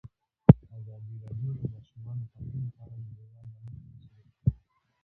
ازادي 0.77 1.15
راډیو 1.23 1.51
د 1.57 1.61
د 1.61 1.63
ماشومانو 1.73 2.23
حقونه 2.33 2.67
په 2.75 2.79
اړه 2.85 2.97
نړیوالې 3.07 3.55
اړیکې 3.65 3.89
تشریح 3.97 4.27
کړي. 4.33 4.51